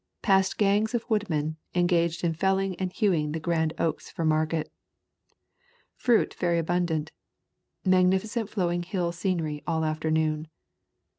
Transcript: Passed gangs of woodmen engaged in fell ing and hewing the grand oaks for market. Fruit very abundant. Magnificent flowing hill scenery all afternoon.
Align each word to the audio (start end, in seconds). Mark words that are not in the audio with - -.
Passed 0.23 0.57
gangs 0.57 0.95
of 0.95 1.07
woodmen 1.11 1.57
engaged 1.75 2.23
in 2.23 2.33
fell 2.33 2.57
ing 2.57 2.73
and 2.77 2.91
hewing 2.91 3.33
the 3.33 3.39
grand 3.39 3.73
oaks 3.77 4.09
for 4.09 4.25
market. 4.25 4.71
Fruit 5.95 6.33
very 6.39 6.57
abundant. 6.57 7.11
Magnificent 7.85 8.49
flowing 8.49 8.81
hill 8.81 9.11
scenery 9.11 9.61
all 9.67 9.85
afternoon. 9.85 10.47